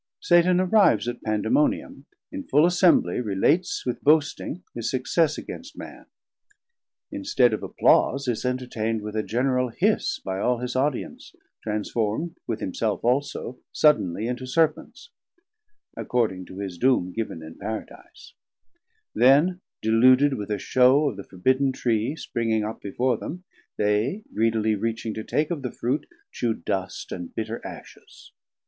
Satan 0.23 0.59
arrives 0.59 1.07
at 1.07 1.21
Pandemonium, 1.21 2.07
in 2.31 2.47
full 2.47 2.65
assembly 2.65 3.21
relates 3.21 3.85
with 3.85 4.01
boasting 4.03 4.63
his 4.73 4.89
success 4.89 5.37
against 5.37 5.77
Man; 5.77 6.07
instead 7.11 7.53
of 7.53 7.61
applause 7.61 8.27
is 8.27 8.43
entertained 8.43 9.03
with 9.03 9.15
a 9.15 9.21
general 9.21 9.69
hiss 9.69 10.17
by 10.17 10.39
all 10.39 10.57
his 10.57 10.75
audience, 10.75 11.35
transform'd 11.61 12.35
with 12.47 12.61
himself 12.61 13.03
also 13.03 13.59
suddenly 13.71 14.25
into 14.25 14.47
Serpents, 14.47 15.11
according 15.95 16.45
to 16.47 16.57
his 16.57 16.79
doom 16.79 17.13
giv'n 17.15 17.43
in 17.45 17.59
Paradise; 17.59 18.33
then 19.13 19.61
deluded 19.83 20.33
with 20.33 20.49
a 20.49 20.57
shew 20.57 21.09
of 21.09 21.15
the 21.15 21.23
forbidden 21.23 21.71
Tree 21.71 22.15
springing 22.15 22.65
up 22.65 22.81
before 22.81 23.17
them, 23.17 23.43
they 23.77 24.23
greedily 24.33 24.73
reaching 24.73 25.13
to 25.13 25.23
take 25.23 25.51
of 25.51 25.61
the 25.61 25.71
Fruit, 25.71 26.07
chew 26.31 26.55
dust 26.55 27.11
and 27.11 27.35
bitter 27.35 27.63
ashes. 27.63 28.31